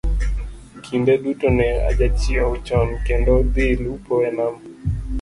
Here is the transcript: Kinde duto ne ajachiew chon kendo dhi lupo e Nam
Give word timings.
Kinde 0.85 1.13
duto 1.23 1.47
ne 1.57 1.67
ajachiew 1.89 2.51
chon 2.67 2.89
kendo 3.07 3.33
dhi 3.53 3.67
lupo 3.83 4.13
e 4.29 4.29
Nam 4.37 4.55